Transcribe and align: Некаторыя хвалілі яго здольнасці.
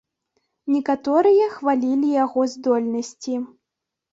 Некаторыя 0.75 1.45
хвалілі 1.57 2.09
яго 2.25 2.41
здольнасці. 2.55 3.35